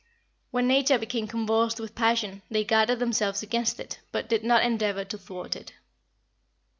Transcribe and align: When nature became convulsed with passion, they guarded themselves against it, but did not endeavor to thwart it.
When 0.49 0.65
nature 0.67 0.97
became 0.97 1.27
convulsed 1.27 1.79
with 1.79 1.93
passion, 1.93 2.41
they 2.49 2.63
guarded 2.63 2.97
themselves 2.97 3.43
against 3.43 3.79
it, 3.79 3.99
but 4.11 4.27
did 4.29 4.43
not 4.43 4.63
endeavor 4.63 5.05
to 5.05 5.15
thwart 5.19 5.55
it. 5.55 5.73